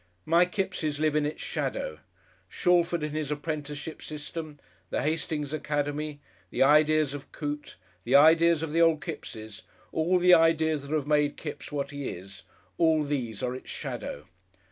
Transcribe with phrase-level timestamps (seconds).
[0.25, 1.99] My Kippses live in its shadow.
[2.49, 4.57] Shalford and his apprenticeship system,
[4.89, 9.61] the Hastings Academy, the ideas of Coote, the ideas of the old Kippses,
[9.91, 12.41] all the ideas that have made Kipps what he is,
[12.79, 14.25] all these are its shadow.